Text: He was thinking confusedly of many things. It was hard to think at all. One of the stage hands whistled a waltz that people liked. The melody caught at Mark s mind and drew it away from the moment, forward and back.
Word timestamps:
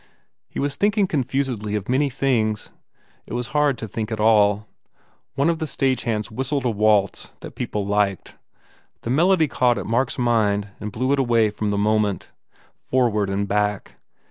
He 0.49 0.59
was 0.59 0.75
thinking 0.75 1.05
confusedly 1.05 1.75
of 1.75 1.87
many 1.87 2.09
things. 2.09 2.71
It 3.27 3.33
was 3.35 3.49
hard 3.49 3.77
to 3.77 3.87
think 3.87 4.11
at 4.11 4.19
all. 4.19 4.67
One 5.35 5.47
of 5.47 5.59
the 5.59 5.67
stage 5.67 6.05
hands 6.05 6.31
whistled 6.31 6.65
a 6.65 6.71
waltz 6.71 7.29
that 7.41 7.53
people 7.53 7.85
liked. 7.85 8.35
The 9.03 9.11
melody 9.11 9.47
caught 9.47 9.77
at 9.77 9.85
Mark 9.85 10.09
s 10.09 10.17
mind 10.17 10.69
and 10.79 10.91
drew 10.91 11.13
it 11.13 11.19
away 11.19 11.51
from 11.51 11.69
the 11.69 11.77
moment, 11.77 12.31
forward 12.83 13.29
and 13.29 13.47
back. 13.47 13.97